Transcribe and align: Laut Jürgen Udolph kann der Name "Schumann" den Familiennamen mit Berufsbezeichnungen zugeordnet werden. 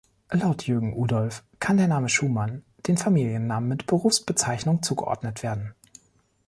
Laut 0.31 0.63
Jürgen 0.65 0.97
Udolph 0.97 1.43
kann 1.59 1.77
der 1.77 1.87
Name 1.87 2.09
"Schumann" 2.09 2.65
den 2.87 2.97
Familiennamen 2.97 3.69
mit 3.69 3.85
Berufsbezeichnungen 3.85 4.81
zugeordnet 4.81 5.43
werden. 5.43 5.75